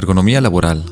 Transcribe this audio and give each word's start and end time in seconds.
Ergonomía 0.00 0.40
laboral. 0.40 0.82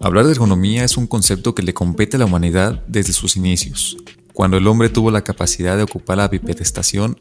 Hablar 0.00 0.24
de 0.24 0.32
ergonomía 0.32 0.82
es 0.82 0.96
un 0.96 1.06
concepto 1.06 1.54
que 1.54 1.62
le 1.62 1.74
compete 1.74 2.16
a 2.16 2.18
la 2.18 2.24
humanidad 2.24 2.82
desde 2.88 3.12
sus 3.12 3.36
inicios, 3.36 3.96
cuando 4.32 4.56
el 4.56 4.66
hombre 4.66 4.88
tuvo 4.88 5.12
la 5.12 5.22
capacidad 5.22 5.76
de 5.76 5.84
ocupar 5.84 6.16
la 6.16 6.26
bipedestación 6.26 7.16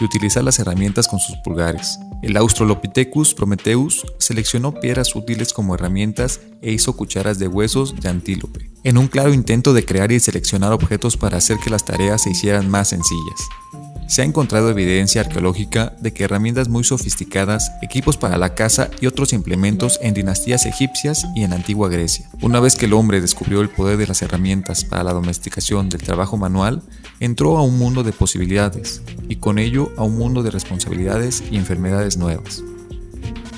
y 0.00 0.04
utilizar 0.04 0.42
las 0.44 0.58
herramientas 0.58 1.06
con 1.06 1.18
sus 1.18 1.36
pulgares. 1.44 1.98
El 2.22 2.38
Australopithecus 2.38 3.34
prometheus 3.34 4.06
seleccionó 4.18 4.80
piedras 4.80 5.14
útiles 5.14 5.52
como 5.52 5.74
herramientas 5.74 6.40
e 6.62 6.72
hizo 6.72 6.96
cucharas 6.96 7.38
de 7.38 7.48
huesos 7.48 7.94
de 8.00 8.08
antílope, 8.08 8.70
en 8.82 8.96
un 8.96 9.08
claro 9.08 9.34
intento 9.34 9.74
de 9.74 9.84
crear 9.84 10.10
y 10.10 10.20
seleccionar 10.20 10.72
objetos 10.72 11.18
para 11.18 11.36
hacer 11.36 11.58
que 11.62 11.68
las 11.68 11.84
tareas 11.84 12.22
se 12.22 12.30
hicieran 12.30 12.70
más 12.70 12.88
sencillas. 12.88 13.40
Se 14.08 14.22
ha 14.22 14.24
encontrado 14.24 14.70
evidencia 14.70 15.20
arqueológica 15.20 15.94
de 16.00 16.14
que 16.14 16.24
herramientas 16.24 16.70
muy 16.70 16.82
sofisticadas, 16.82 17.70
equipos 17.82 18.16
para 18.16 18.38
la 18.38 18.54
caza 18.54 18.88
y 19.02 19.06
otros 19.06 19.34
implementos 19.34 20.00
en 20.02 20.14
dinastías 20.14 20.64
egipcias 20.64 21.26
y 21.36 21.44
en 21.44 21.52
antigua 21.52 21.90
Grecia. 21.90 22.26
Una 22.40 22.58
vez 22.58 22.74
que 22.74 22.86
el 22.86 22.94
hombre 22.94 23.20
descubrió 23.20 23.60
el 23.60 23.68
poder 23.68 23.98
de 23.98 24.06
las 24.06 24.22
herramientas 24.22 24.82
para 24.82 25.04
la 25.04 25.12
domesticación 25.12 25.90
del 25.90 26.02
trabajo 26.02 26.38
manual, 26.38 26.82
entró 27.20 27.58
a 27.58 27.62
un 27.62 27.78
mundo 27.78 28.02
de 28.02 28.12
posibilidades 28.12 29.02
y 29.28 29.36
con 29.36 29.58
ello 29.58 29.92
a 29.98 30.04
un 30.04 30.16
mundo 30.16 30.42
de 30.42 30.52
responsabilidades 30.52 31.44
y 31.50 31.58
enfermedades 31.58 32.16
nuevas. 32.16 32.64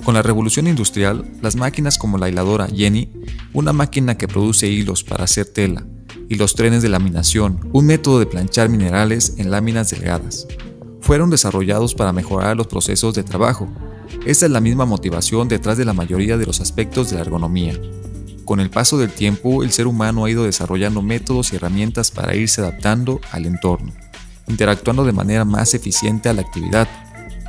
Con 0.05 0.14
la 0.14 0.22
revolución 0.22 0.66
industrial, 0.66 1.30
las 1.42 1.55
máquinas 1.55 1.96
como 1.96 2.19
la 2.19 2.28
hiladora 2.28 2.66
Jenny, 2.66 3.08
una 3.52 3.72
máquina 3.72 4.19
que 4.19 4.27
produce 4.27 4.66
hilos 4.66 5.05
para 5.05 5.24
hacer 5.24 5.46
tela, 5.46 5.86
y 6.30 6.37
los 6.37 6.55
trenes 6.55 6.80
de 6.80 6.89
laminación, 6.89 7.59
un 7.73 7.87
método 7.87 8.20
de 8.20 8.27
planchar 8.27 8.69
minerales 8.69 9.34
en 9.39 9.51
láminas 9.51 9.91
delgadas. 9.91 10.47
Fueron 11.01 11.29
desarrollados 11.29 11.97
para 11.97 12.12
mejorar 12.12 12.56
los 12.56 12.69
procesos 12.69 13.15
de 13.15 13.25
trabajo. 13.25 13.69
Esta 14.25 14.47
es 14.47 14.53
la 14.53 14.61
misma 14.61 14.87
motivación 14.87 15.48
detrás 15.48 15.77
de 15.77 15.84
la 15.84 15.93
mayoría 15.93 16.39
de 16.39 16.47
los 16.47 16.61
aspectos 16.61 17.11
de 17.11 17.17
la 17.17 17.22
ergonomía. 17.22 17.75
Con 18.45 18.61
el 18.61 18.70
paso 18.70 18.97
del 18.97 19.11
tiempo, 19.11 19.64
el 19.64 19.72
ser 19.72 19.89
humano 19.89 20.25
ha 20.25 20.31
ido 20.31 20.45
desarrollando 20.45 21.03
métodos 21.03 21.53
y 21.53 21.56
herramientas 21.56 22.12
para 22.12 22.37
irse 22.37 22.61
adaptando 22.61 23.20
al 23.33 23.47
entorno, 23.47 23.92
interactuando 24.47 25.05
de 25.05 25.12
manera 25.12 25.44
más 25.44 25.75
eficiente 25.75 26.28
a 26.28 26.33
la 26.33 26.42
actividad, 26.42 26.87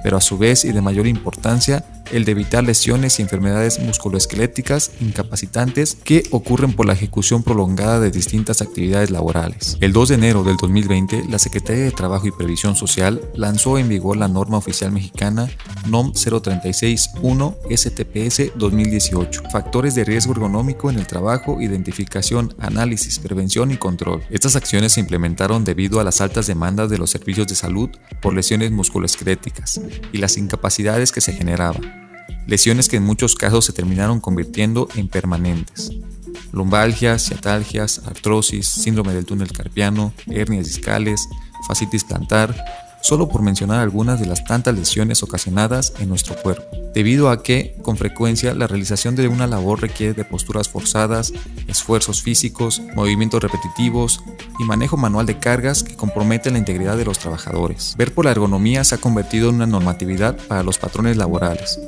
pero 0.04 0.18
a 0.18 0.22
su 0.22 0.40
vez 0.40 0.66
y 0.66 0.72
de 0.72 0.82
mayor 0.82 1.06
importancia, 1.06 1.86
el 2.12 2.26
de 2.26 2.32
evitar 2.32 2.64
lesiones 2.64 3.20
y 3.20 3.22
enfermedades 3.22 3.80
musculoesqueléticas 3.80 4.92
incapacitantes 5.00 5.98
que 6.04 6.24
ocurren 6.32 6.74
por 6.74 6.86
la 6.86 6.94
ejecución 6.94 7.44
prolongada 7.44 8.00
de 8.00 8.12
distintas 8.12 8.62
actividades 8.62 9.12
laborales. 9.12 9.78
El 9.82 9.94
2 9.94 10.10
de 10.10 10.16
enero 10.16 10.44
del 10.44 10.58
2020, 10.58 11.26
la 11.30 11.40
Secretaría 11.40 11.84
de 11.84 11.92
Trabajo 11.92 12.28
y 12.28 12.32
Previsión 12.32 12.76
Social 12.76 13.22
lanzó 13.36 13.78
en 13.78 13.90
vigor 13.90 14.18
la 14.18 14.28
norma 14.28 14.58
oficial 14.58 14.92
mexicana 14.92 15.50
NOM 15.88 16.14
0361 16.14 17.58
STPS 17.70 18.52
2018, 18.56 19.44
factores 19.52 19.96
de 19.96 20.04
riesgo 20.04 20.34
ergonómico 20.34 20.90
en 20.90 20.98
el 20.98 21.08
trabajo, 21.08 21.62
identificación, 21.62 22.54
análisis, 22.60 23.20
prevención 23.20 23.72
y 23.72 23.78
control. 23.78 24.24
Estas 24.30 24.56
acciones 24.56 24.94
se 24.94 25.00
implementaron 25.00 25.64
debido 25.64 26.00
a 26.00 26.04
las 26.04 26.22
altas 26.22 26.48
demandas 26.48 26.90
de 26.90 26.98
los 26.98 27.10
servicios 27.10 27.48
de 27.48 27.56
salud 27.56 27.90
por 28.22 28.34
lesiones 28.34 28.72
musculoesqueléticas 28.72 29.82
y 30.12 30.18
las 30.18 30.38
incapacidades 30.38 31.12
que 31.12 31.22
se 31.22 31.34
generaban 31.34 32.01
lesiones 32.48 32.90
que 32.90 32.98
en 32.98 33.04
muchos 33.04 33.36
casos 33.36 33.66
se 33.66 33.74
terminaron 33.74 34.20
convirtiendo 34.20 34.88
en 34.96 35.08
permanentes. 35.08 35.92
Lumbalgias, 36.52 37.24
ciatalgias, 37.26 38.02
artrosis, 38.06 38.68
síndrome 38.68 39.14
del 39.14 39.26
túnel 39.26 39.52
carpiano, 39.52 40.14
hernias 40.28 40.66
discales, 40.66 41.28
fascitis 41.68 42.04
plantar, 42.04 42.56
solo 43.02 43.28
por 43.28 43.42
mencionar 43.42 43.80
algunas 43.80 44.20
de 44.20 44.28
las 44.28 44.44
tantas 44.44 44.76
lesiones 44.76 45.24
ocasionadas 45.24 45.94
en 46.00 46.10
nuestro 46.10 46.36
cuerpo, 46.36 46.64
debido 46.94 47.30
a 47.30 47.42
que, 47.44 47.76
con 47.82 47.98
frecuencia, 47.98 48.54
la 48.54 48.68
realización 48.68 49.16
de 49.16 49.28
una 49.28 49.48
labor 49.48 49.82
requiere 49.82 50.14
de 50.14 50.26
posturas 50.26 50.70
forzadas, 50.70 51.34
esfuerzos 51.68 52.22
físicos, 52.22 52.82
movimientos 52.96 53.42
repetitivos 53.42 54.22
y 54.60 54.64
manejo 54.64 54.98
manual 54.98 55.26
de 55.26 55.40
cargas 55.40 55.84
que 55.84 55.96
comprometen 55.96 56.54
la 56.54 56.60
integridad 56.60 56.98
de 56.98 57.06
los 57.06 57.20
trabajadores. 57.20 57.96
Ver 57.98 58.14
por 58.14 58.26
la 58.26 58.32
ergonomía 58.32 58.84
se 58.84 58.96
ha 58.96 59.00
convertido 59.00 59.50
en 59.50 59.56
una 59.56 59.68
normatividad 59.68 60.38
para 60.48 60.64
los 60.64 60.78
patrones 60.78 61.18
laborales, 61.18 61.80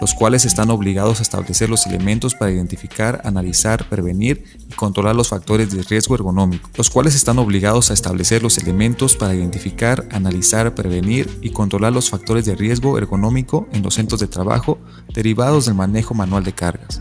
los 0.00 0.14
cuales 0.14 0.44
están 0.44 0.70
obligados 0.70 1.20
a 1.20 1.22
establecer 1.22 1.68
los 1.68 1.86
elementos 1.86 2.34
para 2.34 2.50
identificar, 2.50 3.20
analizar, 3.24 3.88
prevenir 3.88 4.44
y 4.68 4.74
controlar 4.74 5.14
los 5.14 5.28
factores 5.28 5.70
de 5.70 5.82
riesgo 5.82 6.14
ergonómico, 6.14 6.70
los 6.76 6.90
cuales 6.90 7.14
están 7.14 7.38
obligados 7.38 7.90
a 7.90 7.94
establecer 7.94 8.42
los 8.42 8.58
elementos 8.58 9.16
para 9.16 9.34
identificar, 9.34 10.08
analizar, 10.10 10.74
prevenir 10.74 11.38
y 11.42 11.50
controlar 11.50 11.92
los 11.92 12.10
factores 12.10 12.44
de 12.46 12.54
riesgo 12.54 12.96
ergonómico 12.98 13.68
en 13.72 13.82
los 13.82 13.94
centros 13.94 14.20
de 14.20 14.26
trabajo 14.26 14.78
derivados 15.12 15.66
del 15.66 15.74
manejo 15.74 16.14
manual 16.14 16.44
de 16.44 16.52
cargas 16.52 17.00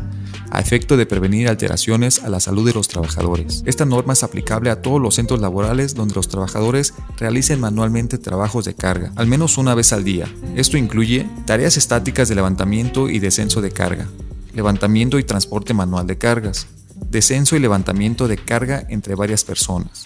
a 0.51 0.59
efecto 0.59 0.97
de 0.97 1.05
prevenir 1.05 1.47
alteraciones 1.47 2.23
a 2.23 2.29
la 2.29 2.39
salud 2.39 2.65
de 2.65 2.73
los 2.73 2.87
trabajadores. 2.87 3.63
Esta 3.65 3.85
norma 3.85 4.13
es 4.13 4.23
aplicable 4.23 4.69
a 4.69 4.81
todos 4.81 5.01
los 5.01 5.15
centros 5.15 5.39
laborales 5.41 5.95
donde 5.95 6.15
los 6.15 6.27
trabajadores 6.27 6.93
realicen 7.17 7.59
manualmente 7.59 8.17
trabajos 8.17 8.65
de 8.65 8.73
carga, 8.73 9.11
al 9.15 9.27
menos 9.27 9.57
una 9.57 9.75
vez 9.75 9.93
al 9.93 10.03
día. 10.03 10.27
Esto 10.55 10.77
incluye 10.77 11.27
tareas 11.45 11.77
estáticas 11.77 12.29
de 12.29 12.35
levantamiento 12.35 13.09
y 13.09 13.19
descenso 13.19 13.61
de 13.61 13.71
carga, 13.71 14.07
levantamiento 14.53 15.19
y 15.19 15.23
transporte 15.23 15.73
manual 15.73 16.07
de 16.07 16.17
cargas, 16.17 16.67
descenso 17.09 17.55
y 17.55 17.59
levantamiento 17.59 18.27
de 18.27 18.37
carga 18.37 18.85
entre 18.89 19.16
varias 19.16 19.43
personas, 19.43 20.05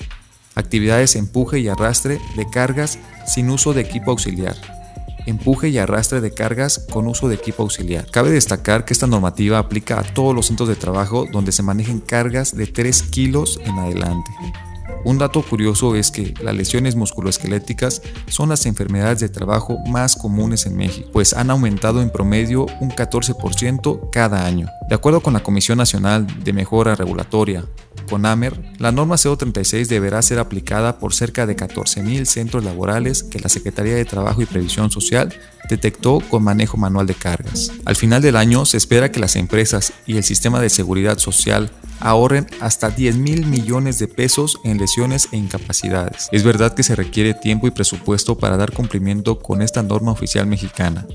actividades 0.56 1.16
empuje 1.16 1.60
y 1.60 1.68
arrastre 1.68 2.20
de 2.36 2.50
cargas 2.50 3.00
sin 3.28 3.50
uso 3.50 3.74
de 3.74 3.82
equipo 3.82 4.12
auxiliar, 4.12 4.83
empuje 5.26 5.70
y 5.70 5.78
arrastre 5.78 6.22
de 6.22 6.34
cargas 6.34 6.86
con 6.92 7.08
uso 7.08 7.28
de 7.28 7.36
equipo 7.36 7.64
auxiliar. 7.64 8.10
Cabe 8.12 8.32
destacar 8.32 8.86
que 8.86 8.94
esta 8.94 9.08
normativa 9.08 9.60
aplica 9.60 10.00
a 10.00 10.04
todos 10.04 10.36
los 10.36 10.48
centros 10.48 10.70
de 10.70 10.76
trabajo 10.76 11.26
donde 11.32 11.52
se 11.52 11.64
manejen 11.64 12.00
cargas 12.00 12.56
de 12.56 12.68
3 12.68 13.04
kilos 13.04 13.60
en 13.64 13.78
adelante. 13.80 14.32
Un 15.06 15.18
dato 15.18 15.42
curioso 15.42 15.96
es 15.96 16.12
que 16.12 16.34
las 16.42 16.56
lesiones 16.56 16.96
musculoesqueléticas 16.96 18.02
son 18.28 18.50
las 18.50 18.66
enfermedades 18.66 19.20
de 19.20 19.28
trabajo 19.28 19.78
más 19.88 20.16
comunes 20.16 20.66
en 20.66 20.78
México, 20.78 21.10
pues 21.12 21.34
han 21.34 21.50
aumentado 21.52 22.02
en 22.02 22.10
promedio 22.10 22.66
un 22.80 22.90
14% 22.90 24.10
cada 24.12 24.46
año. 24.46 24.68
De 24.88 24.96
acuerdo 24.96 25.22
con 25.22 25.34
la 25.34 25.44
Comisión 25.44 25.78
Nacional 25.78 26.26
de 26.44 26.54
Mejora 26.54 26.96
Regulatoria, 26.96 27.66
CONAMER, 28.14 28.76
la 28.78 28.92
norma 28.92 29.16
036 29.18 29.90
deberá 29.90 30.22
ser 30.22 30.38
aplicada 30.38 31.00
por 31.00 31.16
cerca 31.16 31.48
de 31.48 31.56
14.000 31.56 32.26
centros 32.26 32.64
laborales 32.64 33.24
que 33.24 33.40
la 33.40 33.50
Secretaría 33.50 33.96
de 33.96 34.06
Trabajo 34.06 34.44
y 34.44 34.46
Previsión 34.46 34.92
Social 34.92 35.34
detectó 35.68 36.20
con 36.30 36.44
manejo 36.44 36.78
manual 36.78 37.08
de 37.08 37.16
cargas. 37.16 37.72
Al 37.86 37.96
final 37.96 38.22
del 38.22 38.36
año 38.36 38.66
se 38.66 38.78
espera 38.78 39.12
que 39.12 39.20
las 39.20 39.36
empresas 39.36 39.94
y 40.06 40.18
el 40.18 40.24
sistema 40.24 40.62
de 40.62 40.70
seguridad 40.70 41.18
social 41.18 41.72
ahorren 42.00 42.46
hasta 42.60 42.92
10 42.92 43.18
mil 43.18 43.48
millones 43.48 43.98
de 43.98 44.08
pesos 44.08 44.60
en 44.64 44.78
lesiones 44.78 45.30
e 45.32 45.38
incapacidades. 45.38 46.30
Es 46.32 46.44
verdad 46.44 46.76
que 46.76 46.84
se 46.84 46.96
requiere 46.96 47.34
tiempo 47.34 47.66
y 47.66 47.72
presupuesto 47.72 48.38
para 48.38 48.58
dar 48.58 48.74
cumplimiento 48.74 49.40
con 49.40 49.64
esta 49.64 49.82
norma 49.82 50.12
oficial 50.12 50.46
mexicana, 50.46 51.08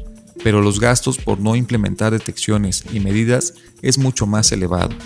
pero 0.42 0.60
los 0.60 0.81
gastos 0.81 1.16
por 1.16 1.38
no 1.38 1.54
implementar 1.54 2.10
detecciones 2.10 2.82
y 2.92 2.98
medidas 2.98 3.54
es 3.82 3.98
mucho 3.98 4.26
más 4.26 4.50
elevado. 4.50 4.97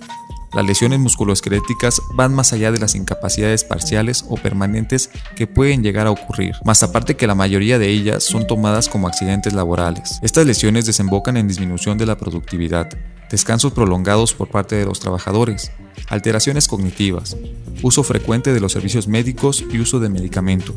Las 0.55 0.67
lesiones 0.67 1.01
musculoesqueléticas 1.01 2.03
van 2.15 2.35
más 2.35 2.53
allá 2.53 2.71
de 2.71 2.79
las 2.79 2.95
incapacidades 2.95 3.65
parciales 3.65 4.27
o 4.29 4.37
permanentes 4.37 5.09
que 5.35 5.47
pueden 5.47 5.83
llegar 5.83 6.07
a 6.07 6.11
ocurrir, 6.11 6.55
más 6.63 6.83
aparte 6.83 7.17
que 7.17 7.27
la 7.27 7.35
mayoría 7.35 7.79
de 7.79 7.89
ellas 7.89 8.23
son 8.23 8.47
tomadas 8.47 8.91
como 8.91 9.09
accidentes 9.09 9.55
laborales. 9.55 10.19
Estas 10.21 10.45
lesiones 10.45 10.85
desembocan 10.85 11.39
en 11.39 11.49
disminución 11.49 11.97
de 11.97 12.05
la 12.05 12.19
productividad, 12.19 12.91
descansos 13.31 13.73
prolongados 13.73 14.35
por 14.35 14.49
parte 14.49 14.77
de 14.77 14.85
los 14.85 15.01
trabajadores, 15.01 15.73
alteraciones 16.09 16.69
cognitivas, 16.69 17.35
uso 17.83 18.03
frecuente 18.03 18.53
de 18.53 18.61
los 18.61 18.73
servicios 18.73 19.09
médicos 19.09 19.65
y 19.73 19.79
uso 19.79 20.01
de 20.01 20.11
medicamento. 20.11 20.75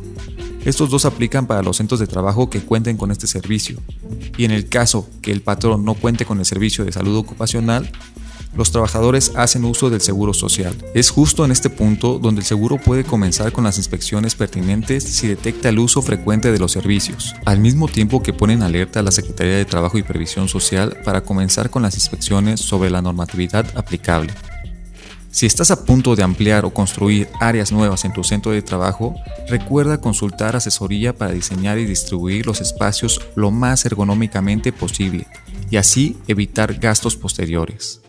Estos 0.64 0.90
dos 0.90 1.04
aplican 1.04 1.48
para 1.48 1.62
los 1.62 1.76
centros 1.78 2.00
de 2.00 2.08
trabajo 2.08 2.50
que 2.50 2.62
cuenten 2.62 2.96
con 2.96 3.12
este 3.12 3.28
servicio, 3.28 3.78
y 4.38 4.46
en 4.46 4.52
el 4.52 4.70
caso 4.70 5.10
que 5.22 5.34
el 5.34 5.42
patrón 5.42 5.84
no 5.84 5.96
cuente 5.96 6.26
con 6.26 6.40
el 6.40 6.46
servicio 6.46 6.86
de 6.86 6.94
salud 6.94 7.18
ocupacional, 7.18 7.92
los 8.56 8.72
trabajadores 8.72 9.34
hacen 9.36 9.66
uso 9.66 9.90
del 9.90 10.02
seguro 10.02 10.34
social. 10.34 10.76
Es 10.94 11.10
justo 11.10 11.46
en 11.46 11.52
este 11.52 11.70
punto 11.70 12.20
donde 12.20 12.42
el 12.42 12.46
seguro 12.46 12.78
puede 12.78 13.04
comenzar 13.04 13.52
con 13.52 13.64
las 13.64 13.78
inspecciones 13.78 14.36
pertinentes 14.36 15.04
si 15.04 15.28
detecta 15.28 15.70
el 15.70 15.80
uso 15.80 16.02
frecuente 16.02 16.52
de 16.52 16.60
los 16.60 16.72
servicios, 16.72 17.36
al 17.46 17.60
mismo 17.60 17.88
tiempo 17.88 18.24
que 18.24 18.34
ponen 18.34 18.64
alerta 18.64 19.00
a 19.00 19.04
la 19.04 19.12
Secretaría 19.12 19.58
de 19.58 19.66
Trabajo 19.66 19.98
y 19.98 20.04
Previsión 20.04 20.48
Social 20.48 20.98
para 21.04 21.22
comenzar 21.22 21.70
con 21.70 21.82
las 21.82 21.96
inspecciones 21.96 22.60
sobre 22.60 22.90
la 22.90 23.02
normatividad 23.02 23.66
aplicable. 23.78 24.34
Si 25.36 25.46
estás 25.46 25.70
a 25.70 25.84
punto 25.84 26.16
de 26.16 26.24
ampliar 26.24 26.64
o 26.64 26.70
construir 26.70 27.28
áreas 27.42 27.74
nuevas 27.74 28.06
en 28.06 28.14
tu 28.14 28.24
centro 28.24 28.54
de 28.54 28.62
trabajo, 28.62 29.16
recuerda 29.50 30.00
consultar 30.00 30.56
asesoría 30.56 31.14
para 31.14 31.34
diseñar 31.34 31.78
y 31.78 31.84
distribuir 31.84 32.46
los 32.46 32.62
espacios 32.62 33.20
lo 33.36 33.52
más 33.52 33.86
ergonómicamente 33.86 34.72
posible 34.72 35.28
y 35.70 35.76
así 35.76 36.16
evitar 36.28 36.76
gastos 36.76 37.18
posteriores. 37.18 38.05